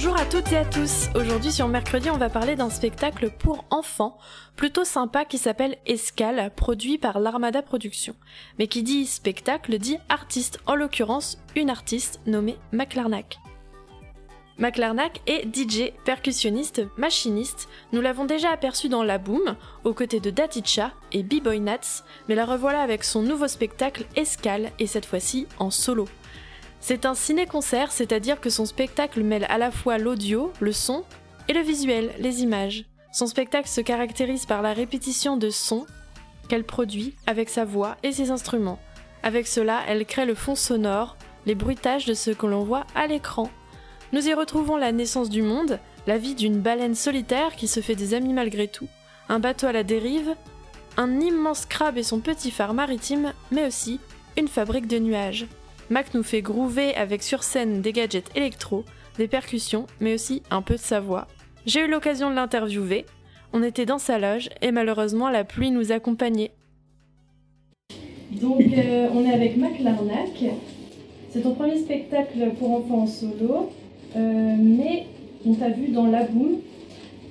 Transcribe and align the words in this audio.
Bonjour 0.00 0.16
à 0.16 0.26
toutes 0.26 0.52
et 0.52 0.56
à 0.56 0.64
tous. 0.64 1.08
Aujourd'hui 1.16 1.50
sur 1.50 1.66
Mercredi, 1.66 2.08
on 2.08 2.18
va 2.18 2.28
parler 2.30 2.54
d'un 2.54 2.70
spectacle 2.70 3.30
pour 3.30 3.64
enfants 3.70 4.16
plutôt 4.54 4.84
sympa 4.84 5.24
qui 5.24 5.38
s'appelle 5.38 5.76
Escale, 5.86 6.52
produit 6.54 6.98
par 6.98 7.18
l'Armada 7.18 7.62
Productions. 7.62 8.14
Mais 8.60 8.68
qui 8.68 8.84
dit 8.84 9.06
spectacle 9.06 9.76
dit 9.78 9.98
artiste, 10.08 10.60
en 10.66 10.76
l'occurrence 10.76 11.42
une 11.56 11.68
artiste 11.68 12.20
nommée 12.26 12.58
McLarnack. 12.70 13.40
McLarnack 14.58 15.20
est 15.26 15.52
DJ, 15.52 15.90
percussionniste, 16.04 16.82
machiniste. 16.96 17.68
Nous 17.92 18.00
l'avons 18.00 18.24
déjà 18.24 18.50
aperçu 18.50 18.88
dans 18.88 19.02
La 19.02 19.18
Boom, 19.18 19.56
aux 19.82 19.94
côtés 19.94 20.20
de 20.20 20.30
Daticha 20.30 20.92
et 21.10 21.24
B-Boy 21.24 21.58
Nats, 21.58 22.04
mais 22.28 22.36
la 22.36 22.44
revoilà 22.44 22.82
avec 22.82 23.02
son 23.02 23.22
nouveau 23.22 23.48
spectacle 23.48 24.06
Escale, 24.14 24.70
et 24.78 24.86
cette 24.86 25.06
fois-ci 25.06 25.48
en 25.58 25.72
solo. 25.72 26.06
C'est 26.80 27.06
un 27.06 27.14
ciné-concert, 27.14 27.92
c'est-à-dire 27.92 28.40
que 28.40 28.50
son 28.50 28.64
spectacle 28.64 29.22
mêle 29.22 29.46
à 29.48 29.58
la 29.58 29.70
fois 29.70 29.98
l'audio, 29.98 30.52
le 30.60 30.72
son, 30.72 31.04
et 31.48 31.52
le 31.52 31.60
visuel, 31.60 32.12
les 32.18 32.42
images. 32.42 32.84
Son 33.12 33.26
spectacle 33.26 33.68
se 33.68 33.80
caractérise 33.80 34.46
par 34.46 34.62
la 34.62 34.72
répétition 34.72 35.36
de 35.36 35.50
sons 35.50 35.86
qu'elle 36.48 36.64
produit 36.64 37.14
avec 37.26 37.48
sa 37.48 37.64
voix 37.64 37.96
et 38.02 38.12
ses 38.12 38.30
instruments. 38.30 38.78
Avec 39.22 39.46
cela, 39.46 39.80
elle 39.88 40.06
crée 40.06 40.26
le 40.26 40.34
fond 40.34 40.54
sonore, 40.54 41.16
les 41.46 41.54
bruitages 41.54 42.06
de 42.06 42.14
ce 42.14 42.30
que 42.30 42.46
l'on 42.46 42.64
voit 42.64 42.86
à 42.94 43.06
l'écran. 43.06 43.50
Nous 44.12 44.28
y 44.28 44.34
retrouvons 44.34 44.76
la 44.76 44.92
naissance 44.92 45.28
du 45.28 45.42
monde, 45.42 45.80
la 46.06 46.18
vie 46.18 46.34
d'une 46.34 46.60
baleine 46.60 46.94
solitaire 46.94 47.56
qui 47.56 47.68
se 47.68 47.80
fait 47.80 47.94
des 47.94 48.14
amis 48.14 48.32
malgré 48.32 48.68
tout, 48.68 48.88
un 49.28 49.38
bateau 49.38 49.66
à 49.66 49.72
la 49.72 49.82
dérive, 49.82 50.34
un 50.96 51.20
immense 51.20 51.66
crabe 51.66 51.98
et 51.98 52.02
son 52.02 52.20
petit 52.20 52.50
phare 52.50 52.74
maritime, 52.74 53.32
mais 53.50 53.66
aussi 53.66 54.00
une 54.36 54.48
fabrique 54.48 54.86
de 54.86 54.98
nuages. 54.98 55.46
Mac 55.90 56.12
nous 56.12 56.22
fait 56.22 56.42
groover 56.42 56.94
avec 56.94 57.22
sur 57.22 57.42
scène 57.42 57.80
des 57.80 57.92
gadgets 57.92 58.30
électro, 58.36 58.84
des 59.16 59.26
percussions, 59.26 59.86
mais 60.00 60.12
aussi 60.12 60.42
un 60.50 60.60
peu 60.60 60.74
de 60.74 60.80
sa 60.80 61.00
voix. 61.00 61.26
J'ai 61.64 61.86
eu 61.86 61.88
l'occasion 61.88 62.28
de 62.28 62.34
l'interviewer. 62.34 63.06
On 63.54 63.62
était 63.62 63.86
dans 63.86 63.98
sa 63.98 64.18
loge 64.18 64.50
et 64.60 64.70
malheureusement 64.70 65.30
la 65.30 65.44
pluie 65.44 65.70
nous 65.70 65.90
accompagnait. 65.90 66.50
Donc 68.32 68.60
euh, 68.60 69.08
on 69.14 69.24
est 69.24 69.32
avec 69.32 69.56
Mac 69.56 69.80
Larnac. 69.80 70.44
C'est 71.30 71.40
ton 71.40 71.54
premier 71.54 71.78
spectacle 71.78 72.50
pour 72.58 72.72
enfants 72.72 73.02
en 73.02 73.06
solo, 73.06 73.70
euh, 74.14 74.54
mais 74.58 75.06
on 75.46 75.54
t'a 75.54 75.70
vu 75.70 75.88
dans 75.88 76.06
La 76.06 76.24
Boom. 76.24 76.58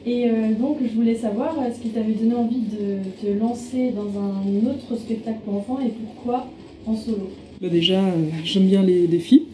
Et 0.07 0.29
euh, 0.29 0.53
donc 0.53 0.77
je 0.81 0.95
voulais 0.95 1.15
savoir 1.15 1.55
ce 1.75 1.79
qui 1.79 1.89
t'avait 1.89 2.13
donné 2.13 2.33
envie 2.33 2.61
de 2.61 2.97
te 3.21 3.27
lancer 3.37 3.91
dans 3.91 4.19
un 4.19 4.67
autre 4.67 4.99
spectacle 4.99 5.39
pour 5.45 5.57
enfants 5.57 5.79
et 5.79 5.89
pourquoi 5.89 6.47
en 6.87 6.95
solo? 6.95 7.29
Bah 7.59 7.69
déjà, 7.69 8.05
euh, 8.05 8.29
j'aime 8.43 8.67
bien 8.67 8.83
les 8.83 9.07
défis. 9.07 9.45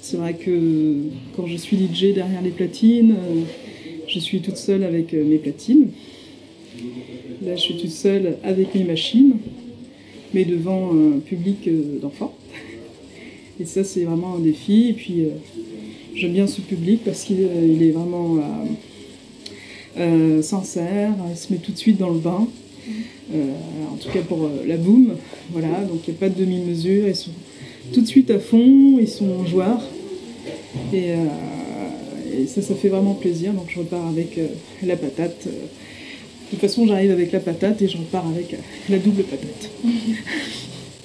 C'est 0.00 0.16
vrai 0.16 0.34
que 0.34 0.94
quand 1.34 1.46
je 1.46 1.56
suis 1.56 1.76
DJ 1.76 2.14
derrière 2.14 2.42
les 2.42 2.50
platines, 2.50 3.12
euh, 3.12 3.40
je 4.06 4.20
suis 4.20 4.40
toute 4.40 4.56
seule 4.56 4.84
avec 4.84 5.12
euh, 5.12 5.24
mes 5.24 5.38
platines. 5.38 5.88
Là, 7.44 7.56
je 7.56 7.60
suis 7.60 7.76
toute 7.76 7.90
seule 7.90 8.36
avec 8.44 8.72
mes 8.76 8.84
machines, 8.84 9.32
mais 10.32 10.44
devant 10.44 10.92
un 10.92 11.18
public 11.18 11.68
d'enfants. 12.00 12.36
Et 13.58 13.64
ça, 13.64 13.82
c'est 13.82 14.04
vraiment 14.04 14.36
un 14.36 14.40
défi. 14.40 14.90
Et 14.90 14.92
puis, 14.92 15.24
j'aime 16.14 16.32
bien 16.32 16.46
ce 16.46 16.60
public 16.60 17.00
parce 17.04 17.24
qu'il 17.24 17.40
est 17.40 17.90
vraiment 17.90 18.38
sincère, 20.42 21.12
il 21.30 21.36
se 21.36 21.52
met 21.52 21.58
tout 21.58 21.72
de 21.72 21.78
suite 21.78 21.98
dans 21.98 22.10
le 22.10 22.20
bain. 22.20 22.46
En 23.32 23.96
tout 23.96 24.08
cas 24.10 24.20
pour 24.20 24.48
la 24.66 24.76
boom, 24.76 25.14
voilà, 25.52 25.84
donc 25.84 26.00
il 26.06 26.12
n'y 26.12 26.16
a 26.16 26.20
pas 26.20 26.28
de 26.28 26.40
demi-mesure, 26.40 27.06
ils 27.08 27.14
sont 27.14 27.30
tout 27.92 28.00
de 28.00 28.06
suite 28.06 28.30
à 28.30 28.38
fond, 28.38 28.98
ils 29.00 29.08
sont 29.08 29.44
joueurs. 29.46 29.82
Et, 30.92 31.12
euh, 31.12 32.42
et, 32.42 32.46
ça, 32.46 32.62
ça 32.62 32.74
fait 32.74 32.88
vraiment 32.88 33.14
plaisir. 33.14 33.52
Donc 33.52 33.66
je 33.68 33.78
repars 33.78 34.06
avec 34.06 34.38
euh, 34.38 34.46
la 34.82 34.96
patate. 34.96 35.46
De 35.46 36.50
toute 36.50 36.60
façon, 36.60 36.86
j'arrive 36.86 37.10
avec 37.10 37.32
la 37.32 37.40
patate 37.40 37.80
et 37.82 37.88
je 37.88 37.96
repars 37.96 38.26
avec 38.26 38.54
euh, 38.54 38.58
la 38.88 38.98
double 38.98 39.22
patate. 39.24 39.70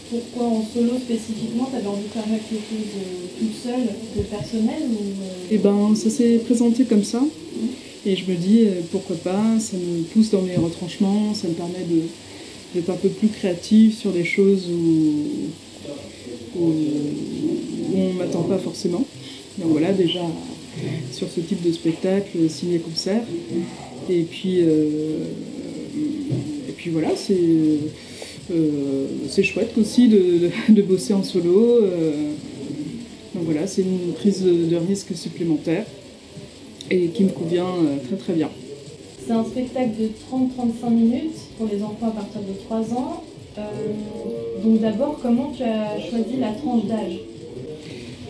Pourquoi 0.09 0.47
en 0.47 0.65
solo 0.65 0.97
spécifiquement 0.99 1.65
T'avais 1.65 1.87
envie 1.87 2.03
de 2.03 2.09
faire 2.09 2.23
quelque 2.23 2.53
chose 2.53 3.01
toute 3.39 3.63
seule, 3.63 3.87
de 4.15 4.21
personnel 4.21 4.83
ou... 4.91 5.23
Eh 5.49 5.57
ben, 5.57 5.95
ça 5.95 6.09
s'est 6.09 6.39
présenté 6.45 6.85
comme 6.85 7.03
ça. 7.03 7.21
Et 8.05 8.15
je 8.15 8.29
me 8.29 8.35
dis, 8.35 8.65
pourquoi 8.91 9.15
pas, 9.15 9.59
ça 9.59 9.77
me 9.77 10.03
pousse 10.03 10.29
dans 10.29 10.41
mes 10.41 10.55
retranchements, 10.55 11.33
ça 11.33 11.47
me 11.47 11.53
permet 11.53 11.85
d'être 12.73 12.89
un 12.89 12.95
peu 12.95 13.09
plus 13.09 13.29
créatif 13.29 13.97
sur 13.97 14.11
des 14.11 14.23
choses 14.23 14.69
où, 14.69 15.49
on 16.57 18.13
ne 18.13 18.13
m'attend 18.13 18.43
pas 18.43 18.57
forcément. 18.57 19.05
Donc 19.57 19.69
voilà, 19.71 19.91
déjà 19.91 20.21
sur 21.11 21.27
ce 21.29 21.39
type 21.39 21.61
de 21.63 21.71
spectacle, 21.71 22.37
ciné-concert. 22.49 23.23
Et 24.09 24.21
puis, 24.23 24.59
euh, 24.61 25.25
et 26.69 26.71
puis 26.73 26.91
voilà, 26.91 27.09
c'est 27.15 27.35
euh, 28.51 29.07
c'est 29.27 29.43
chouette 29.43 29.71
aussi 29.77 30.07
de, 30.07 30.49
de, 30.69 30.81
bosser 30.81 31.13
en 31.13 31.23
solo. 31.23 31.79
Euh, 31.81 32.31
donc 33.33 33.45
voilà, 33.45 33.65
c'est 33.65 33.81
une 33.81 34.13
prise 34.13 34.43
de 34.43 34.75
risque 34.75 35.15
supplémentaire 35.15 35.85
et 36.91 37.07
qui 37.07 37.23
me 37.23 37.29
convient 37.29 37.67
très 38.07 38.15
très 38.17 38.33
bien. 38.33 38.49
C'est 39.25 39.33
un 39.33 39.43
spectacle 39.43 39.89
de 39.99 40.05
30-35 40.05 40.89
minutes 40.91 41.37
pour 41.57 41.67
les 41.67 41.81
enfants 41.81 42.09
à 42.09 42.11
partir 42.11 42.41
de 42.41 42.53
3 42.65 42.93
ans. 42.93 43.23
Euh, 43.57 43.61
donc 44.63 44.81
d'abord, 44.81 45.19
comment 45.19 45.51
tu 45.55 45.63
as 45.63 45.99
choisi 45.99 46.37
la 46.39 46.51
tranche 46.51 46.85
d'âge? 46.85 47.19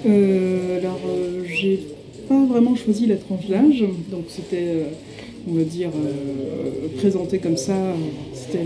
Euh, 0.06 0.80
Alors, 0.80 1.00
euh, 1.06 1.44
j'ai 1.54 1.82
pas 2.30 2.46
vraiment 2.46 2.76
choisi 2.76 3.08
la 3.08 3.18
tranche 3.18 3.48
d'âge. 3.48 3.84
Donc 4.10 4.26
c'était, 4.30 4.86
on 5.50 5.56
va 5.56 5.64
dire, 5.64 5.90
présenté 6.98 7.40
comme 7.40 7.58
ça. 7.58 7.76
C'était 8.34 8.66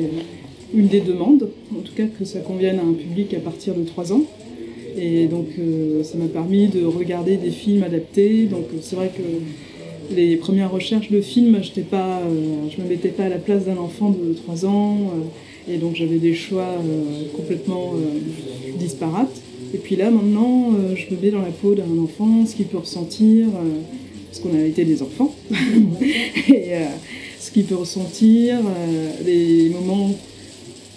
une 0.72 0.88
des 0.88 1.02
demandes, 1.02 1.50
en 1.72 1.82
tout 1.82 1.94
cas 1.96 2.06
que 2.06 2.26
ça 2.26 2.42
convienne 2.42 2.78
à 2.78 2.84
un 2.84 2.94
public 2.94 3.34
à 3.34 3.40
partir 3.40 3.74
de 3.74 3.84
3 3.84 4.14
ans. 4.14 4.22
Et 4.96 5.26
donc 5.26 5.48
ça 6.04 6.16
m'a 6.18 6.28
permis 6.28 6.68
de 6.68 6.86
regarder 6.86 7.38
des 7.38 7.50
films 7.50 7.82
adaptés. 7.82 8.46
Donc 8.46 8.66
c'est 8.82 8.96
vrai 8.96 9.10
que 9.10 9.24
les 10.12 10.36
premières 10.38 10.72
recherches 10.72 11.10
de 11.12 11.22
films, 11.22 11.62
je 11.64 11.80
ne 11.80 12.84
me 12.84 12.90
mettais 12.90 13.10
pas 13.10 13.26
à 13.26 13.30
la 13.30 13.38
place 13.38 13.66
d'un 13.66 13.78
enfant 13.78 14.10
de 14.10 14.34
3 14.34 14.66
ans, 14.66 14.98
euh, 14.98 15.74
et 15.74 15.78
donc 15.78 15.96
j'avais 15.96 16.18
des 16.18 16.34
choix 16.34 16.64
euh, 16.64 17.26
complètement 17.36 17.94
euh, 17.96 18.78
disparates. 18.78 19.42
Et 19.74 19.78
puis 19.78 19.96
là, 19.96 20.10
maintenant, 20.10 20.72
je 20.96 21.14
me 21.14 21.22
mets 21.22 21.30
dans 21.30 21.42
la 21.42 21.52
peau 21.52 21.76
d'un 21.76 22.00
enfant, 22.02 22.46
ce 22.48 22.56
qu'il 22.56 22.66
peut 22.66 22.80
ressentir, 22.80 23.46
parce 24.28 24.40
qu'on 24.40 24.58
a 24.58 24.64
été 24.64 24.84
des 24.84 25.04
enfants, 25.04 25.36
et 26.50 26.72
ce 27.40 27.52
qu'il 27.52 27.66
peut 27.66 27.76
ressentir, 27.76 28.58
des 29.24 29.70
moments 29.70 30.10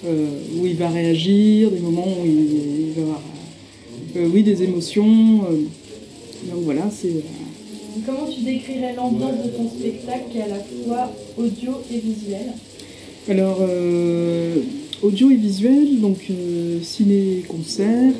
où 0.06 0.66
il 0.66 0.75
va 0.76 0.88
réagir, 0.88 1.70
des 1.70 1.81
moments 1.81 2.06
où 2.06 2.25
il, 2.25 2.94
va 2.96 3.02
avoir 3.02 3.22
oui, 4.32 4.42
des 4.42 4.62
émotions. 4.62 5.40
donc 6.50 6.62
voilà, 6.62 6.88
c'est 6.90 7.22
Comment 8.04 8.26
tu 8.26 8.40
décrirais 8.40 8.94
l'ambiance 8.96 9.44
de 9.44 9.50
ton 9.50 9.69
spectacle 9.69 10.25
qui 10.32 10.38
est 10.38 10.43
à 10.43 10.49
la 10.49 10.54
fois 10.56 11.12
audio 11.37 11.72
et 11.93 11.99
visuel 11.99 12.46
Alors, 13.28 13.58
euh, 13.60 14.56
audio 15.02 15.31
et 15.31 15.37
visuel, 15.37 16.00
donc 16.00 16.19
euh, 16.31 16.81
ciné-concert, 16.82 18.12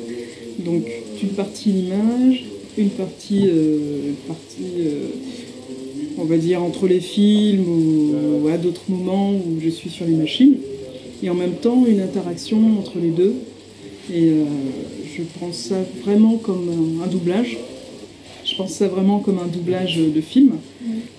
donc 0.59 0.83
une 1.21 1.29
partie 1.29 1.71
image, 1.71 2.45
une 2.77 2.91
partie, 2.91 3.47
euh, 3.47 4.13
partie 4.25 4.63
on 6.17 6.23
va 6.23 6.37
dire, 6.37 6.63
entre 6.63 6.87
les 6.87 7.01
films 7.01 7.65
ou, 7.67 8.47
à 8.47 8.57
d'autres 8.57 8.83
moments 8.87 9.31
où 9.31 9.59
je 9.61 9.69
suis 9.69 9.89
sur 9.89 10.05
les 10.05 10.15
machines, 10.15 10.55
et 11.21 11.29
en 11.29 11.35
même 11.35 11.55
temps 11.55 11.85
une 11.85 11.99
interaction 11.99 12.79
entre 12.79 12.99
les 13.01 13.09
deux. 13.09 13.33
Et 14.13 14.31
je 15.17 15.23
pense 15.39 15.55
ça 15.55 15.75
vraiment 16.03 16.35
comme 16.35 17.01
un 17.03 17.07
doublage 17.07 17.57
je 18.45 18.55
pense 18.55 18.71
ça 18.71 18.87
vraiment 18.87 19.19
comme 19.19 19.39
un 19.39 19.47
doublage 19.47 19.97
de 19.97 20.21
film, 20.21 20.53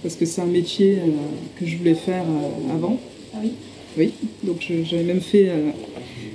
parce 0.03 0.17
que 0.17 0.27
c'est 0.27 0.41
un 0.41 0.47
métier 0.47 0.99
euh, 0.99 1.11
que 1.59 1.67
je 1.67 1.77
voulais 1.77 1.95
faire 1.95 2.25
euh, 2.25 2.75
avant. 2.75 2.99
Ah 3.35 3.39
oui. 3.43 3.51
Oui, 3.97 4.11
donc 4.43 4.69
j'avais 4.85 5.05
même 5.05 5.21
fait 5.21 5.51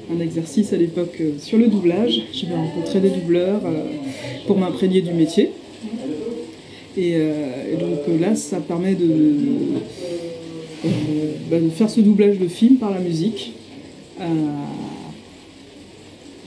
un 0.09 0.19
exercice 0.21 0.71
à 0.71 0.77
l'époque 0.77 1.21
sur 1.39 1.57
le 1.57 1.67
doublage. 1.67 2.21
J'avais 2.31 2.55
rencontré 2.55 3.01
des 3.01 3.09
doubleurs 3.09 3.59
pour 4.47 4.57
m'imprégner 4.57 5.01
du 5.01 5.11
métier. 5.11 5.51
Et, 6.95 7.17
donc 7.77 8.21
là, 8.21 8.33
ça 8.35 8.61
permet 8.61 8.95
de, 8.95 9.09
bah, 11.51 11.59
de, 11.59 11.69
faire 11.69 11.89
ce 11.89 11.99
doublage 11.99 12.39
de 12.39 12.47
film 12.47 12.77
par 12.77 12.91
la 12.91 13.01
musique 13.01 13.51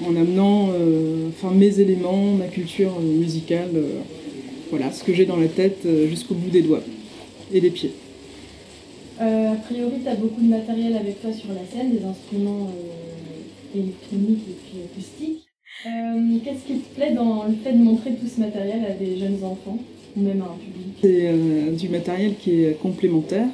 en 0.07 0.17
amenant 0.17 0.71
euh, 0.73 1.29
enfin, 1.29 1.55
mes 1.55 1.81
éléments, 1.81 2.35
ma 2.39 2.47
culture 2.47 2.93
euh, 2.99 3.03
musicale, 3.03 3.71
euh, 3.75 4.01
voilà, 4.73 4.91
ce 4.91 5.05
que 5.05 5.13
j'ai 5.13 5.27
dans 5.27 5.37
la 5.37 5.49
tête 5.49 5.87
jusqu'au 6.09 6.35
bout 6.35 6.51
des 6.51 6.63
doigts 6.63 6.83
et 7.53 7.61
des 7.61 7.71
pieds. 7.71 7.93
a 9.21 9.55
priori, 9.67 9.93
tu 10.03 10.09
as 10.09 10.15
beaucoup 10.15 10.41
de 10.41 10.49
matériel 10.49 10.97
avec 10.97 11.21
toi 11.21 11.33
sur 11.33 11.51
la 11.51 11.65
scène, 11.71 11.93
des 11.93 12.05
instruments 12.05 12.71
électroniques 13.75 14.45
et 14.49 14.57
puis 14.65 14.79
acoustiques. 14.91 15.47
Qu'est-ce 16.43 16.67
qui 16.67 16.81
te 16.81 16.95
plaît 16.95 17.13
dans 17.13 17.45
le 17.45 17.55
fait 17.63 17.73
de 17.73 17.85
montrer 17.85 18.13
tout 18.15 18.27
ce 18.27 18.41
matériel 18.41 18.85
à 18.85 18.95
des 18.95 19.19
jeunes 19.19 19.45
enfants 19.45 19.79
ou 20.17 20.21
même 20.21 20.41
à 20.41 20.47
un 20.47 20.57
public? 20.57 20.95
C'est 21.03 21.77
du 21.77 21.89
matériel 21.91 22.35
qui 22.41 22.63
est 22.63 22.79
complémentaire 22.81 23.49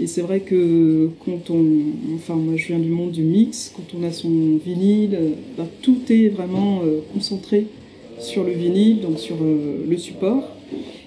et 0.00 0.06
c'est 0.08 0.22
vrai 0.22 0.40
que 0.40 1.10
quand 1.24 1.50
on. 1.50 1.64
Enfin, 2.16 2.34
moi 2.34 2.56
je 2.56 2.66
viens 2.66 2.80
du 2.80 2.88
monde 2.88 3.12
du 3.12 3.22
mix, 3.22 3.72
quand 3.74 3.96
on 3.96 4.02
a 4.02 4.10
son 4.10 4.58
vinyle, 4.64 5.16
bah, 5.56 5.66
tout 5.82 6.00
est 6.10 6.28
vraiment 6.28 6.80
euh, 6.84 7.00
concentré 7.12 7.66
sur 8.24 8.44
le 8.44 8.52
vinyle, 8.52 9.00
donc 9.00 9.18
sur 9.18 9.36
euh, 9.40 9.84
le 9.88 9.96
support. 9.96 10.48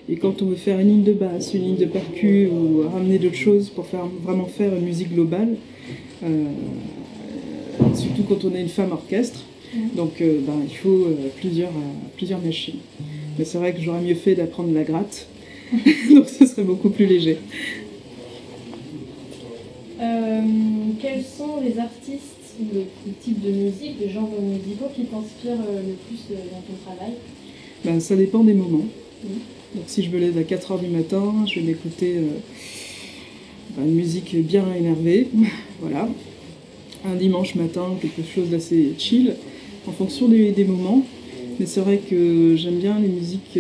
Et 0.09 0.15
quand 0.15 0.41
on 0.41 0.45
veut 0.45 0.55
faire 0.55 0.79
une 0.79 0.87
ligne 0.87 1.03
de 1.03 1.13
basse, 1.13 1.53
une 1.53 1.63
ligne 1.63 1.75
de 1.75 1.85
percu 1.85 2.47
ou 2.47 2.87
ramener 2.89 3.17
d'autres 3.19 3.35
choses 3.35 3.69
pour 3.69 3.85
faire, 3.87 4.05
vraiment 4.23 4.45
faire 4.45 4.73
une 4.73 4.85
musique 4.85 5.13
globale, 5.13 5.55
euh, 6.23 6.45
surtout 7.93 8.23
quand 8.23 8.45
on 8.45 8.55
est 8.55 8.61
une 8.61 8.69
femme 8.69 8.91
orchestre, 8.93 9.43
donc 9.95 10.23
bah, 10.45 10.53
il 10.63 10.75
faut 10.75 11.07
plusieurs, 11.35 11.71
machines. 12.41 12.79
Mais 13.37 13.43
c'est 13.43 13.57
vrai 13.57 13.73
que 13.73 13.81
j'aurais 13.81 14.01
mieux 14.01 14.15
fait 14.15 14.33
d'apprendre 14.33 14.73
la 14.73 14.83
gratte, 14.83 15.27
donc 16.13 16.29
ce 16.29 16.45
serait 16.45 16.63
beaucoup 16.63 16.89
plus 16.89 17.05
léger. 17.05 17.37
Euh, 19.99 20.41
quels 21.01 21.23
sont 21.23 21.59
les 21.61 21.79
artistes 21.79 22.36
le, 22.59 22.83
type 23.21 23.42
de 23.42 23.51
musique, 23.51 23.95
les 24.00 24.09
genres 24.09 24.30
musicaux 24.42 24.89
qui 24.95 25.06
t'inspirent 25.06 25.62
euh, 25.68 25.81
le 25.88 25.94
plus 26.07 26.19
euh, 26.31 26.39
dans 26.51 26.62
ton 26.62 26.74
travail 26.86 27.13
ben, 27.86 28.00
Ça 28.00 28.15
dépend 28.15 28.44
des 28.44 28.54
moments. 28.54 28.86
Donc 29.75 29.83
si 29.88 30.04
je 30.04 30.09
me 30.09 30.19
lève 30.19 30.38
à 30.38 30.42
4h 30.42 30.80
du 30.80 30.88
matin, 30.88 31.33
je 31.45 31.59
vais 31.59 31.68
m'écouter 31.68 32.15
ben, 33.75 33.86
une 33.86 33.95
musique 33.95 34.36
bien 34.36 34.65
énervée. 34.74 35.27
voilà. 35.81 36.07
Un 37.06 37.15
dimanche 37.15 37.56
matin, 37.56 37.95
quelque 38.01 38.24
chose 38.24 38.50
d'assez 38.50 38.94
chill, 38.98 39.36
en 39.88 39.92
fonction 39.92 40.27
des, 40.27 40.65
moments. 40.65 41.06
Mais 41.59 41.65
c'est 41.65 41.80
vrai 41.80 41.98
que 41.98 42.56
j'aime 42.56 42.80
bien 42.80 43.00
les 43.00 43.07
musiques 43.07 43.57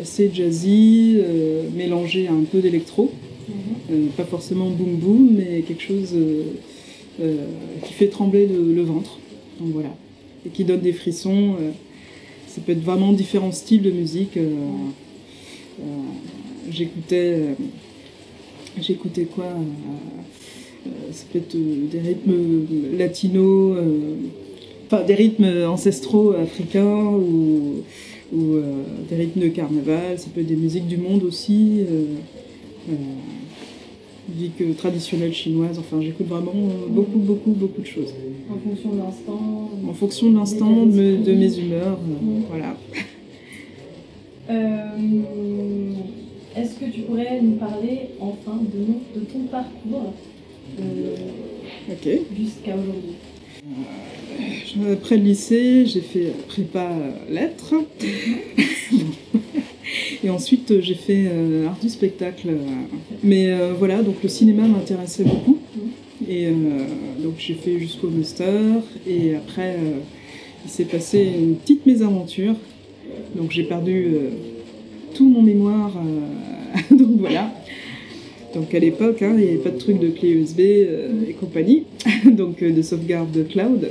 assez 0.00 0.30
jazzy, 0.32 1.18
mélangées 1.74 2.28
à 2.28 2.32
un 2.32 2.44
peu 2.44 2.60
d'électro. 2.60 3.10
Euh, 3.90 4.06
pas 4.16 4.24
forcément 4.24 4.68
boum 4.68 4.96
boum, 4.96 5.30
mais 5.34 5.62
quelque 5.62 5.82
chose 5.82 6.12
euh, 6.14 6.42
euh, 6.42 6.42
qui 7.84 7.92
fait 7.92 8.08
trembler 8.08 8.46
le, 8.46 8.82
ventre. 8.82 9.18
Donc 9.60 9.72
voilà. 9.72 9.94
Et 10.46 10.50
qui 10.50 10.64
donne 10.64 10.80
des 10.80 10.92
frissons. 10.92 11.56
ça 12.46 12.60
peut 12.64 12.72
être 12.72 12.82
vraiment 12.82 13.12
différents 13.12 13.52
styles 13.52 13.82
de 13.82 13.90
musique. 13.90 14.38
j'écoutais. 16.70 17.38
j'écoutais 18.80 19.24
quoi 19.24 19.52
Ça 21.12 21.24
peut 21.32 21.38
être 21.38 21.56
des 21.90 22.00
rythmes 22.00 22.96
latinos 22.96 23.78
enfin 24.86 25.04
des 25.04 25.14
rythmes 25.14 25.66
ancestraux 25.66 26.32
africains 26.32 27.04
ou, 27.04 27.82
des 29.08 29.16
rythmes 29.16 29.40
de 29.40 29.48
carnaval, 29.48 30.18
ça 30.18 30.26
peut 30.34 30.42
être 30.42 30.46
des 30.46 30.56
musiques 30.56 30.86
du 30.86 30.98
monde 30.98 31.24
aussi 31.24 31.80
musique 34.38 34.76
traditionnelle 34.76 35.32
chinoise. 35.32 35.78
Enfin, 35.78 36.00
j'écoute 36.00 36.26
vraiment 36.28 36.52
beaucoup, 36.88 37.18
beaucoup, 37.18 37.50
beaucoup 37.50 37.80
de 37.80 37.86
choses. 37.86 38.14
En 38.50 38.58
fonction 38.58 38.92
de 38.92 38.98
l'instant 38.98 39.70
En 39.88 39.94
fonction 39.94 40.30
de 40.30 40.36
l'instant, 40.36 40.86
de, 40.86 41.32
mes 41.32 41.58
humeurs. 41.58 41.98
Euh. 41.98 42.40
Voilà. 42.48 42.76
Euh, 44.50 45.92
est-ce 46.56 46.74
que 46.76 46.86
tu 46.90 47.00
pourrais 47.02 47.40
nous 47.42 47.56
parler 47.56 48.10
enfin 48.20 48.58
de, 48.62 49.20
de 49.20 49.24
ton 49.26 49.40
parcours 49.50 50.14
euh, 50.80 51.16
jusqu'à 52.36 52.74
aujourd'hui? 52.74 53.16
Après 54.92 55.16
le 55.16 55.24
lycée, 55.24 55.84
j'ai 55.86 56.00
fait 56.00 56.32
prépa 56.48 56.88
lettres. 57.28 57.74
Et 60.24 60.30
ensuite, 60.30 60.70
euh, 60.70 60.80
j'ai 60.80 60.94
fait 60.94 61.26
euh, 61.30 61.66
art 61.66 61.78
du 61.80 61.88
spectacle. 61.88 62.48
Euh, 62.48 62.56
mais 63.22 63.52
voilà, 63.78 64.02
donc 64.02 64.16
le 64.22 64.28
cinéma 64.28 64.66
m'intéressait 64.66 65.24
beaucoup. 65.24 65.58
Et 66.28 66.48
donc 67.22 67.34
j'ai 67.38 67.54
fait 67.54 67.78
jusqu'au 67.78 68.08
master. 68.08 68.52
Et 69.06 69.34
après, 69.36 69.76
il 70.64 70.70
s'est 70.70 70.84
passé 70.84 71.26
une 71.38 71.56
petite 71.56 71.86
mésaventure. 71.86 72.54
Donc 73.34 73.50
j'ai 73.50 73.62
perdu 73.62 74.14
tout 75.14 75.28
mon 75.28 75.42
mémoire. 75.42 75.92
donc 76.90 77.18
voilà. 77.18 77.52
Donc 78.54 78.74
à 78.74 78.78
l'époque, 78.78 79.22
hein, 79.22 79.34
il 79.38 79.44
n'y 79.44 79.48
avait 79.50 79.58
pas 79.58 79.70
de 79.70 79.78
truc 79.78 80.00
de 80.00 80.08
clé 80.08 80.30
USB 80.30 80.60
et 80.60 81.32
compagnie, 81.38 81.84
donc 82.26 82.62
de 82.62 82.82
sauvegarde 82.82 83.30
de 83.30 83.42
cloud. 83.44 83.90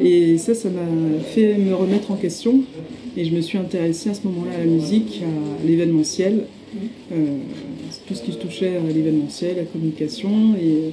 Et 0.00 0.38
ça, 0.38 0.54
ça 0.54 0.68
m'a 0.70 1.20
fait 1.20 1.58
me 1.58 1.74
remettre 1.74 2.10
en 2.10 2.16
question. 2.16 2.62
Et 3.18 3.24
je 3.24 3.34
me 3.34 3.40
suis 3.40 3.56
intéressée 3.56 4.10
à 4.10 4.14
ce 4.14 4.24
moment-là 4.24 4.56
à 4.56 4.58
la 4.58 4.66
musique, 4.66 5.22
à 5.22 5.66
l'événementiel, 5.66 6.44
euh, 7.12 7.38
tout 8.06 8.14
ce 8.14 8.22
qui 8.22 8.32
touchait 8.32 8.76
à 8.76 8.92
l'événementiel, 8.92 9.52
à 9.52 9.60
la 9.60 9.64
communication. 9.64 10.54
Et, 10.60 10.92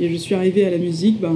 je 0.00 0.16
suis 0.16 0.34
arrivée 0.34 0.64
à 0.64 0.70
la 0.70 0.78
musique. 0.78 1.20
Ben, 1.20 1.34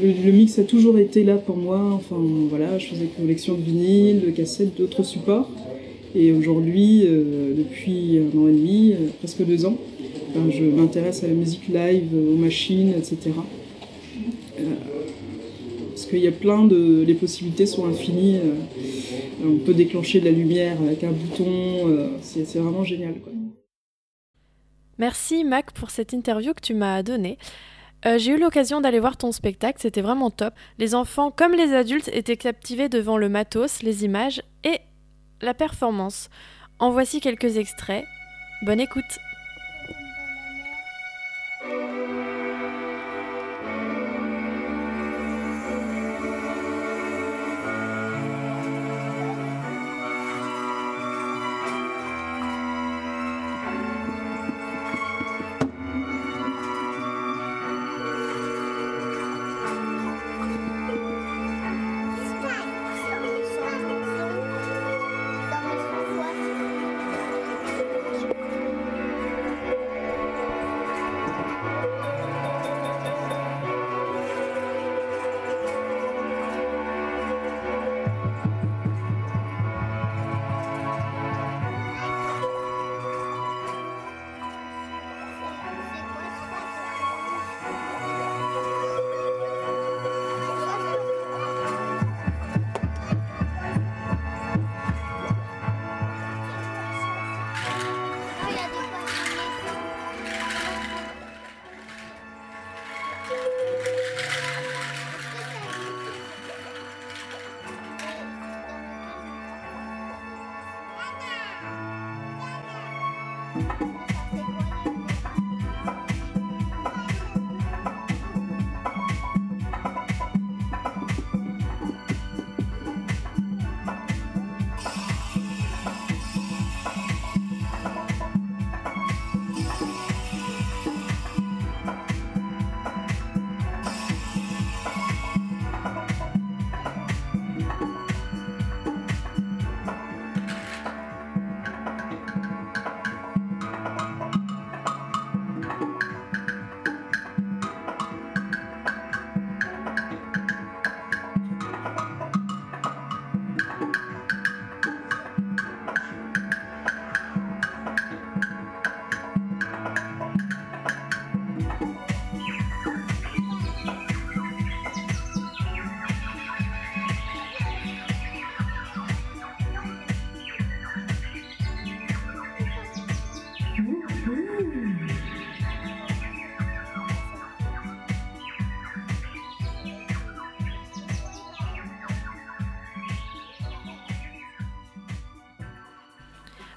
le, 0.00 0.32
mix 0.32 0.58
a 0.58 0.64
toujours 0.64 0.98
été 0.98 1.24
là 1.24 1.36
pour 1.36 1.56
moi. 1.56 1.80
Enfin 1.92 2.16
voilà, 2.48 2.78
je 2.78 2.86
faisais 2.86 3.06
collection 3.18 3.54
de 3.54 3.62
vinyles, 3.62 4.20
de 4.20 4.30
cassettes, 4.30 4.76
d'autres 4.76 5.02
supports. 5.02 5.48
Et 6.14 6.30
aujourd'hui, 6.32 7.02
euh, 7.04 7.54
depuis 7.56 8.18
un 8.18 8.38
an 8.38 8.48
et 8.48 8.52
demi, 8.52 8.92
euh, 8.92 9.08
presque 9.18 9.44
deux 9.44 9.66
ans, 9.66 9.76
ben, 10.34 10.50
je 10.50 10.62
m'intéresse 10.62 11.24
à 11.24 11.26
la 11.26 11.34
musique 11.34 11.68
live, 11.68 12.08
aux 12.14 12.36
machines, 12.36 12.92
etc. 12.96 13.32
qu'il 16.12 16.22
y 16.22 16.28
a 16.28 16.32
plein 16.32 16.64
de. 16.64 17.02
Les 17.06 17.14
possibilités 17.14 17.66
sont 17.66 17.86
infinies. 17.86 18.38
On 19.44 19.56
peut 19.56 19.74
déclencher 19.74 20.20
de 20.20 20.26
la 20.26 20.30
lumière 20.30 20.76
avec 20.80 21.02
un 21.04 21.10
bouton, 21.10 21.88
euh, 21.88 22.08
c'est 22.20 22.58
vraiment 22.58 22.84
génial. 22.84 23.14
Merci 24.98 25.42
Mac 25.44 25.72
pour 25.72 25.90
cette 25.90 26.12
interview 26.12 26.52
que 26.52 26.60
tu 26.60 26.74
m'as 26.74 27.02
donnée. 27.02 27.38
Euh, 28.04 28.18
j'ai 28.18 28.32
eu 28.32 28.38
l'occasion 28.38 28.80
d'aller 28.80 29.00
voir 29.00 29.16
ton 29.16 29.32
spectacle, 29.32 29.78
c'était 29.80 30.02
vraiment 30.02 30.30
top. 30.30 30.54
Les 30.78 30.94
enfants 30.94 31.30
comme 31.30 31.52
les 31.52 31.72
adultes 31.72 32.10
étaient 32.12 32.36
captivés 32.36 32.88
devant 32.88 33.16
le 33.16 33.28
matos, 33.28 33.82
les 33.82 34.04
images 34.04 34.42
et 34.64 34.80
la 35.40 35.54
performance. 35.54 36.28
En 36.78 36.90
voici 36.90 37.20
quelques 37.20 37.56
extraits. 37.56 38.04
Bonne 38.62 38.80
écoute. 38.80 39.18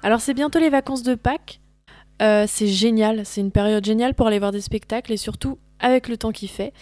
Alors 0.06 0.20
c'est 0.20 0.34
bientôt 0.34 0.60
les 0.60 0.70
vacances 0.70 1.02
de 1.02 1.16
Pâques. 1.16 1.58
Euh, 2.22 2.44
c'est 2.46 2.68
génial, 2.68 3.26
c'est 3.26 3.40
une 3.40 3.50
période 3.50 3.84
géniale 3.84 4.14
pour 4.14 4.28
aller 4.28 4.38
voir 4.38 4.52
des 4.52 4.60
spectacles 4.60 5.12
et 5.12 5.16
surtout 5.16 5.58
avec 5.80 6.06
le 6.06 6.16
temps 6.16 6.30
qui 6.30 6.46
fait. 6.46 6.72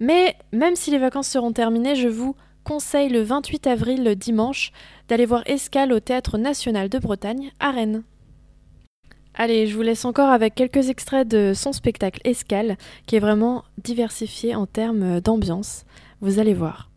Mais 0.00 0.34
même 0.54 0.76
si 0.76 0.90
les 0.90 0.96
vacances 0.96 1.28
seront 1.28 1.52
terminées, 1.52 1.94
je 1.94 2.08
vous 2.08 2.36
conseille 2.64 3.10
le 3.10 3.20
28 3.20 3.66
avril, 3.66 4.14
dimanche, 4.14 4.72
d'aller 5.08 5.26
voir 5.26 5.42
Escale 5.44 5.92
au 5.92 6.00
Théâtre 6.00 6.38
National 6.38 6.88
de 6.88 6.98
Bretagne 6.98 7.50
à 7.60 7.70
Rennes. 7.70 8.02
Allez, 9.34 9.66
je 9.66 9.76
vous 9.76 9.82
laisse 9.82 10.06
encore 10.06 10.30
avec 10.30 10.54
quelques 10.54 10.88
extraits 10.88 11.28
de 11.28 11.52
son 11.54 11.74
spectacle 11.74 12.22
Escale, 12.24 12.78
qui 13.06 13.14
est 13.14 13.20
vraiment 13.20 13.62
diversifié 13.84 14.54
en 14.54 14.64
termes 14.64 15.20
d'ambiance. 15.20 15.84
Vous 16.22 16.38
allez 16.38 16.54
voir. 16.54 16.89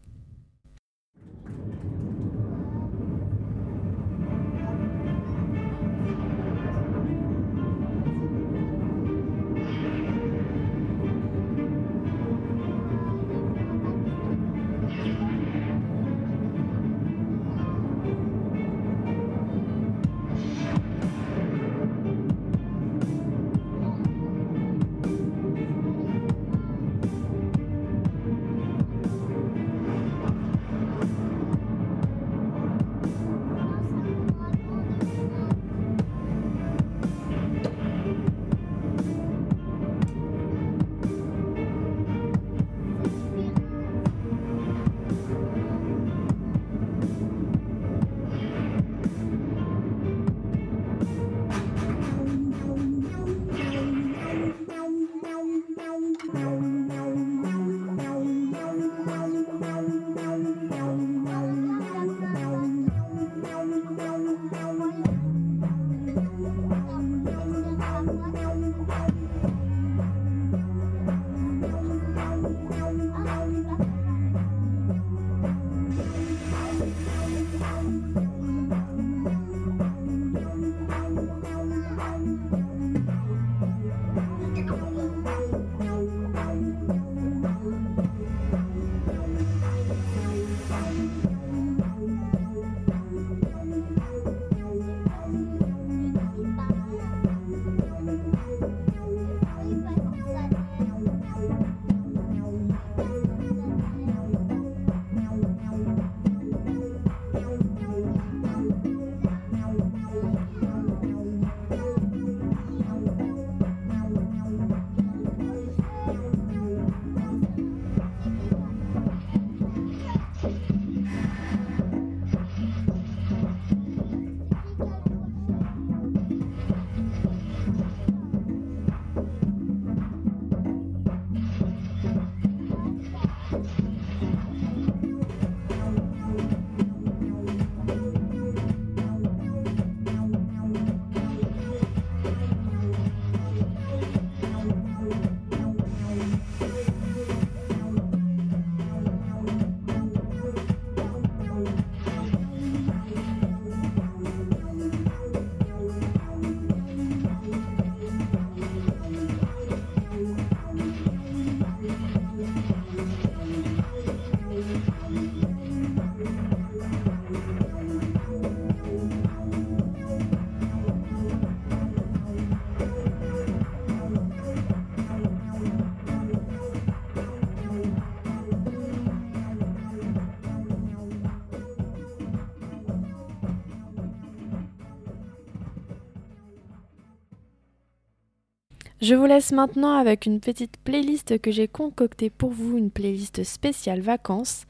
Je 189.03 189.15
vous 189.15 189.25
laisse 189.25 189.51
maintenant 189.51 189.97
avec 189.97 190.25
une 190.25 190.39
petite 190.39 190.77
playlist 190.77 191.37
que 191.41 191.51
j'ai 191.51 191.67
concoctée 191.67 192.29
pour 192.29 192.51
vous, 192.51 192.77
une 192.77 192.89
playlist 192.89 193.43
spéciale 193.43 193.99
vacances. 193.99 194.63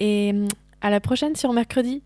Et 0.00 0.32
hum, 0.34 0.48
à 0.80 0.90
la 0.90 0.98
prochaine 0.98 1.36
sur 1.36 1.52
mercredi. 1.52 2.02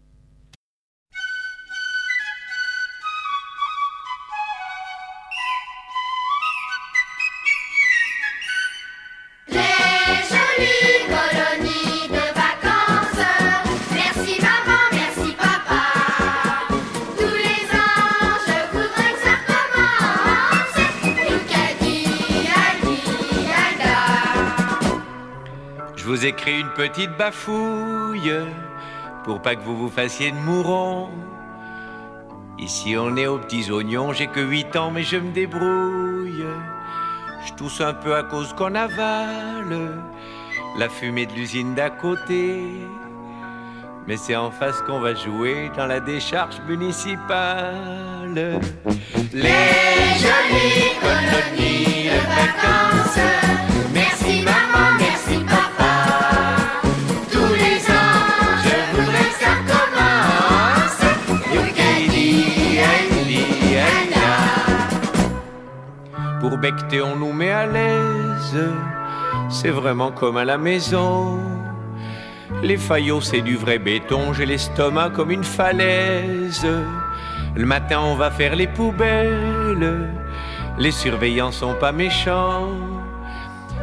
Une 26.59 26.71
petite 26.71 27.17
bafouille 27.17 28.33
pour 29.25 29.41
pas 29.41 29.55
que 29.55 29.63
vous 29.63 29.77
vous 29.77 29.91
fassiez 29.91 30.31
de 30.31 30.37
mourons. 30.37 31.09
Ici 32.59 32.97
on 32.99 33.17
est 33.17 33.27
aux 33.27 33.39
petits 33.39 33.71
oignons, 33.71 34.13
j'ai 34.13 34.27
que 34.27 34.41
8 34.41 34.77
ans 34.77 34.91
mais 34.91 35.03
je 35.03 35.17
me 35.17 35.33
débrouille. 35.33 36.45
Je 37.47 37.53
tousse 37.55 37.81
un 37.81 37.95
peu 37.95 38.15
à 38.15 38.23
cause 38.23 38.53
qu'on 38.55 38.75
avale 38.75 40.03
la 40.79 40.89
fumée 40.89 41.27
de 41.27 41.33
l'usine 41.33 41.75
d'à 41.75 41.91
côté. 41.91 42.63
Mais 44.07 44.17
c'est 44.17 44.37
en 44.37 44.51
face 44.51 44.83
qu'on 44.83 45.01
va 45.01 45.15
jouer 45.15 45.71
dans 45.77 45.87
la 45.87 46.01
décharge 46.01 46.61
municipale. 46.69 48.61
Les 49.33 49.49
jolies 50.19 50.99
colonies 51.01 52.11
de 52.11 52.21
vacances. 52.29 53.19
On 66.64 67.16
nous 67.16 67.33
met 67.33 67.50
à 67.50 67.66
l'aise. 67.66 68.57
C'est 69.50 69.71
vraiment 69.71 70.12
comme 70.12 70.37
à 70.37 70.45
la 70.45 70.59
maison. 70.59 71.40
Les 72.62 72.76
faillots, 72.76 73.21
c'est 73.21 73.40
du 73.40 73.57
vrai 73.57 73.81
béton. 73.81 74.33
J'ai 74.33 74.47
l'estomac 74.47 75.11
comme 75.11 75.33
une 75.33 75.42
falaise. 75.42 76.64
Le 77.57 77.66
matin, 77.66 78.00
on 78.04 78.14
va 78.14 78.31
faire 78.31 78.54
les 78.54 78.69
poubelles. 78.69 80.09
Les 80.78 80.92
surveillants 80.92 81.50
sont 81.50 81.75
pas 81.75 81.90
méchants. 81.90 82.69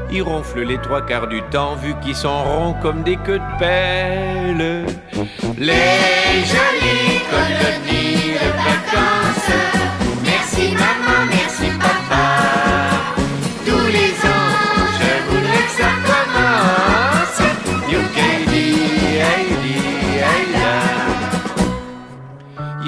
Ils 0.09 0.21
ronflent 0.21 0.63
les 0.63 0.77
trois 0.77 1.01
quarts 1.01 1.27
du 1.27 1.41
temps, 1.51 1.75
vu 1.75 1.95
qu'ils 2.01 2.15
sont 2.15 2.43
ronds 2.43 2.75
comme 2.81 3.03
des 3.03 3.17
queues 3.17 3.39
de 3.39 3.59
pelle. 3.59 4.85
Les 5.57 6.45
jolies 6.53 7.19
colonies 7.29 8.35
de 8.35 8.49
vacances. 8.55 9.78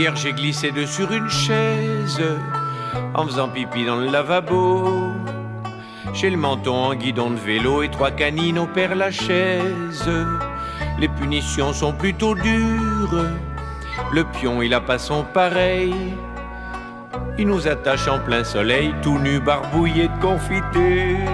Hier, 0.02 0.16
j'ai 0.16 0.34
glissé 0.34 0.72
de 0.72 0.84
sur 0.88 1.12
une 1.12 1.30
chaise 1.30 2.24
en 3.14 3.24
faisant 3.24 3.48
pipi 3.50 3.86
dans 3.86 3.98
le 3.98 4.08
lavabo. 4.08 5.12
J'ai 6.16 6.32
le 6.32 6.38
menton 6.38 6.74
en 6.74 6.96
guidon 6.96 7.30
de 7.30 7.36
vélo 7.36 7.84
et 7.84 7.90
trois 7.90 8.10
canines 8.10 8.58
au 8.58 8.66
père 8.66 8.96
lachaise. 8.96 10.10
Les 10.98 11.08
punitions 11.08 11.72
sont 11.72 11.94
plutôt 11.94 12.34
dures. 12.34 13.28
Le 14.12 14.24
pion, 14.24 14.64
il 14.64 14.74
a 14.74 14.82
pas 14.82 14.98
son 14.98 15.24
pareil. 15.24 15.94
Il 17.38 17.46
nous 17.46 17.68
attache 17.68 18.08
en 18.08 18.18
plein 18.18 18.44
soleil, 18.44 18.96
tout 19.04 19.20
nu, 19.20 19.40
barbouillé 19.40 20.08
de 20.08 20.20
confiture. 20.20 21.30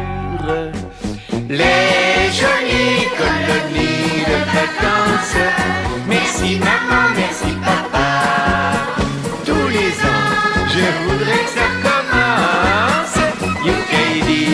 Les 1.48 2.28
jolies 2.36 3.08
colonies 3.16 4.26
de 4.28 4.40
vacances. 4.52 5.38
Merci 6.06 6.60
maman, 6.60 7.16
je 10.78 10.92
voudrais 11.04 11.44
que 11.46 11.54
ça 11.60 11.68
commence. 11.88 13.18
Youkaidi, 13.66 14.46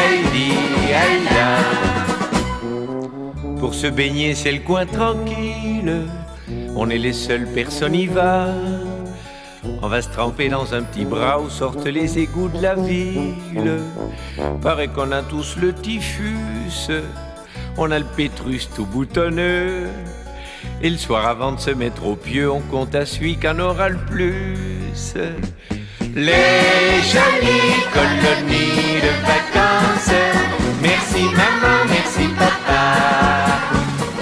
Heidi, 0.00 0.52
Aïda. 1.02 1.52
Pour 3.60 3.74
se 3.74 3.86
baigner, 3.88 4.34
c'est 4.34 4.52
le 4.52 4.60
coin 4.60 4.86
tranquille. 4.86 6.06
On 6.74 6.88
est 6.90 6.98
les 6.98 7.12
seules 7.12 7.46
personnes 7.46 7.94
y 7.94 8.06
va. 8.06 8.48
On 9.82 9.88
va 9.88 10.00
se 10.00 10.08
tremper 10.08 10.48
dans 10.48 10.74
un 10.74 10.82
petit 10.82 11.04
bras 11.04 11.40
où 11.40 11.50
sortent 11.50 11.86
les 11.86 12.18
égouts 12.18 12.48
de 12.48 12.62
la 12.62 12.74
ville. 12.74 13.80
Paraît 14.62 14.88
qu'on 14.88 15.12
a 15.12 15.22
tous 15.22 15.56
le 15.56 15.72
typhus, 15.72 16.90
on 17.76 17.90
a 17.90 17.98
le 17.98 18.04
pétrus 18.04 18.70
tout 18.74 18.86
boutonneux. 18.86 19.88
Et 20.82 20.90
le 20.90 20.96
soir 20.96 21.26
avant 21.26 21.52
de 21.52 21.60
se 21.60 21.70
mettre 21.70 22.06
au 22.06 22.16
pieu, 22.16 22.50
on 22.50 22.60
compte 22.60 22.94
à 22.94 23.06
celui 23.06 23.36
qu'en 23.36 23.58
aura 23.58 23.88
le 23.88 23.98
plus. 23.98 24.75
Les 26.14 27.02
jolies 27.12 27.84
colonies 27.92 29.00
de 29.06 29.12
vacances. 29.26 30.14
Merci 30.80 31.24
maman, 31.24 31.84
merci 31.86 32.28
papa. 32.38 32.84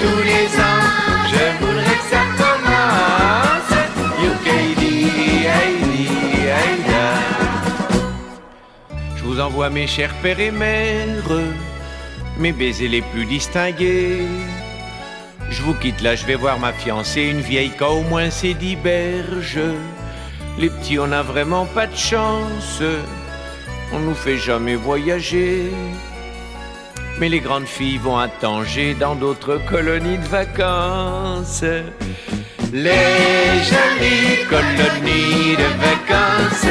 Tous 0.01 0.23
les 0.25 0.47
ans, 0.59 0.91
je 1.31 1.65
voudrais 1.65 1.99
que 2.01 2.09
ça 2.11 2.25
commence. 2.43 3.73
Youkaidi, 4.21 5.47
Heidi, 5.47 6.09
Aïda. 6.61 7.09
Je 9.17 9.23
vous 9.23 9.39
envoie 9.39 9.71
mes 9.71 9.87
chers 9.87 10.15
pères 10.23 10.41
et 10.41 10.51
mères, 10.51 11.39
mes 12.39 12.53
baisers 12.53 12.89
les 12.89 13.03
plus 13.03 13.27
distingués. 13.27 14.27
Je 15.51 15.63
vous 15.63 15.75
quitte 15.75 16.01
là, 16.03 16.17
je 16.17 16.27
vais 16.27 16.35
voir 16.35 16.59
ma 16.59 16.73
fiancée, 16.73 17.23
une 17.23 17.41
vieille 17.41 17.71
qu'a 17.79 17.91
au 17.91 18.03
moins 18.03 18.31
c'est 18.31 18.55
dix 18.55 18.75
berges. 18.75 19.61
Les 20.59 20.71
petits, 20.71 20.99
on 20.99 21.09
n'a 21.09 21.23
vraiment 21.23 21.67
pas 21.67 21.87
de 21.87 21.97
chance, 21.97 22.81
on 23.93 23.99
nous 23.99 24.15
fait 24.15 24.39
jamais 24.39 24.77
voyager. 24.77 25.71
Mais 27.19 27.29
les 27.29 27.41
grandes 27.41 27.67
filles 27.67 27.99
vont 27.99 28.19
à 28.19 28.29
Tanger 28.29 28.95
dans 28.95 29.15
d'autres 29.15 29.61
colonies 29.69 30.19
de 30.19 30.27
vacances. 30.27 31.65
Les 32.73 33.63
jolies 33.71 34.45
colonies 34.49 35.57
de 35.57 35.71
vacances. 35.81 36.67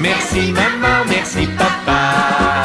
Merci 0.00 0.52
maman, 0.52 1.04
merci 1.08 1.46
papa. 1.56 2.57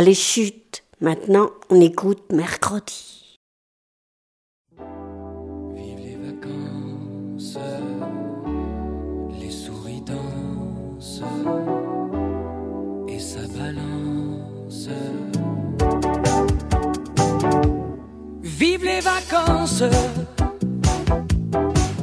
Allez, 0.00 0.14
chute. 0.14 0.84
Maintenant, 1.00 1.50
on 1.70 1.80
écoute 1.80 2.30
mercredi. 2.30 3.36
Vive 5.74 5.98
les 5.98 6.14
vacances, 6.14 7.58
les 9.40 9.50
souris 9.50 10.02
dansent 10.02 11.22
et 13.08 13.18
ça 13.18 13.40
balance. 13.58 14.88
Vive 18.44 18.84
les 18.84 19.00
vacances, 19.00 19.82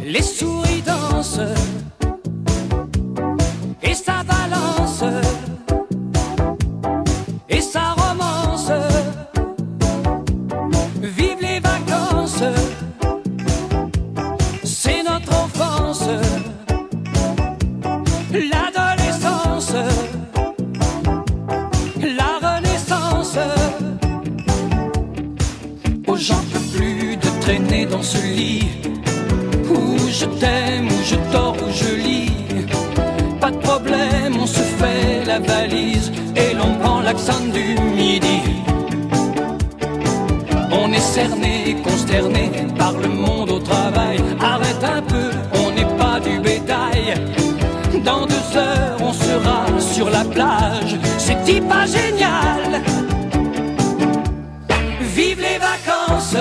les 0.04 0.22
souris 0.22 0.82
dansent 0.82 1.40
l'adolescence, 18.32 19.74
la 22.02 22.32
renaissance. 22.48 23.38
Oh, 26.08 26.16
j'en 26.18 26.44
peux 26.52 26.78
plus 26.78 27.18
de 27.18 27.42
traîner 27.42 27.86
dans 27.86 28.02
ce 28.02 28.18
lit 28.18 28.68
où 29.70 29.98
je 30.10 30.26
t'aime, 30.26 30.88
où 30.88 31.04
je 31.04 31.16
dors, 31.32 31.56
où 31.56 31.72
je 31.72 31.96
lis. 31.96 32.32
Pas 33.40 33.52
de 33.52 33.58
problème, 33.58 34.38
on 34.40 34.48
se 34.48 34.62
fait 34.62 35.24
la 35.26 35.40
valise 35.40 36.12
et 36.36 36.54
l'on 36.54 36.74
prend 36.82 37.02
l'accent 37.02 37.46
du 37.54 37.80
midi. 37.96 38.42
On 40.72 40.92
est 40.92 41.00
cerné, 41.00 41.78
consterné 41.84 42.45
sur 49.80 50.10
la 50.10 50.24
plage. 50.24 50.98
C'est 51.18 51.62
pas 51.62 51.86
génial. 51.86 52.82
Vive 55.02 55.40
les 55.40 55.58
vacances. 55.58 56.36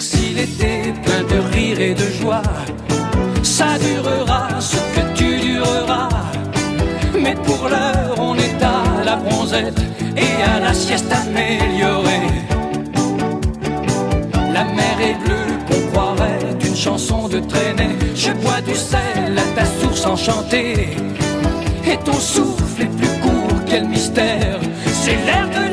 Merci 0.00 0.32
l'été, 0.32 0.92
plein 1.02 1.24
de 1.24 1.40
rire 1.52 1.80
et 1.80 1.92
de 1.92 2.08
joie. 2.20 2.42
Ça 3.42 3.76
durera 3.80 4.46
ce 4.60 4.76
que 4.94 5.04
tu 5.16 5.40
dureras. 5.40 6.08
Mais 7.20 7.34
pour 7.34 7.68
l'heure, 7.68 8.14
on 8.16 8.36
est 8.36 8.62
à 8.62 9.04
la 9.04 9.16
bronzette 9.16 9.80
et 10.16 10.42
à 10.54 10.60
la 10.60 10.72
sieste 10.72 11.12
améliorée. 11.12 12.30
La 14.54 14.62
mer 14.66 14.96
est 15.00 15.18
bleue, 15.24 15.50
qu'on 15.66 15.90
croirait 15.90 16.46
une 16.64 16.76
chanson 16.76 17.26
de 17.26 17.40
traînée. 17.40 17.96
Je 18.14 18.30
bois 18.30 18.60
du 18.60 18.76
sel 18.76 19.36
à 19.36 19.60
ta 19.60 19.64
source 19.64 20.06
enchantée. 20.06 20.96
Et 21.84 21.96
ton 22.04 22.20
souffle 22.20 22.82
est 22.82 22.96
plus 22.98 23.18
court, 23.20 23.58
quel 23.66 23.88
mystère. 23.88 24.60
C'est 24.92 25.18
l'air 25.26 25.48
de 25.50 25.67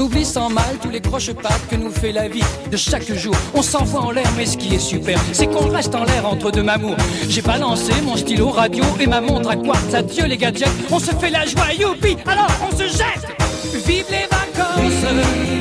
On 0.00 0.04
oublie 0.04 0.24
sans 0.24 0.48
mal 0.48 0.78
tous 0.80 0.88
les 0.88 1.02
croche-pattes 1.02 1.68
que 1.68 1.76
nous 1.76 1.90
fait 1.90 2.10
la 2.10 2.26
vie 2.26 2.42
de 2.70 2.76
chaque 2.78 3.12
jour. 3.12 3.34
On 3.52 3.60
s'envoie 3.60 4.00
en 4.00 4.10
l'air, 4.10 4.26
mais 4.34 4.46
ce 4.46 4.56
qui 4.56 4.74
est 4.74 4.78
super, 4.78 5.20
c'est 5.34 5.46
qu'on 5.46 5.68
reste 5.68 5.94
en 5.94 6.04
l'air 6.04 6.24
entre 6.24 6.50
deux 6.50 6.62
mamours. 6.62 6.96
J'ai 7.28 7.42
balancé 7.42 7.92
mon 8.02 8.16
stylo 8.16 8.48
radio 8.48 8.82
et 8.98 9.06
ma 9.06 9.20
montre 9.20 9.50
à 9.50 9.56
quartz. 9.56 9.92
Adieu 9.92 10.24
les 10.24 10.38
gadgets, 10.38 10.70
on 10.90 10.98
se 10.98 11.10
fait 11.10 11.28
la 11.28 11.44
joie, 11.44 11.74
youpi, 11.78 12.16
alors 12.26 12.48
on 12.66 12.74
se 12.74 12.84
jette. 12.84 13.26
Vive 13.86 14.06
les 14.10 14.26
vacances, 14.30 15.59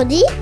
Mercredi 0.00 0.39